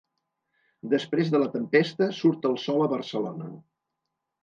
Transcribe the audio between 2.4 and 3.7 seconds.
el sol a Barcelona.